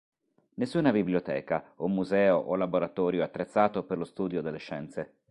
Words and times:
Nessuna 0.55 0.91
biblioteca, 0.91 1.73
o 1.75 1.87
museo 1.87 2.39
o 2.39 2.55
laboratorio 2.55 3.21
attrezzato 3.23 3.83
per 3.85 3.99
lo 3.99 4.03
studio 4.05 4.41
delle 4.41 4.57
scienze. 4.57 5.13